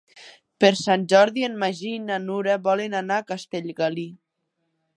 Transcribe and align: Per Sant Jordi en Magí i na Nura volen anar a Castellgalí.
Per 0.63 0.69
Sant 0.79 1.03
Jordi 1.13 1.43
en 1.49 1.59
Magí 1.63 1.91
i 1.97 2.01
na 2.05 2.17
Nura 2.25 2.55
volen 2.71 2.97
anar 3.03 3.19
a 3.21 3.27
Castellgalí. 3.33 4.07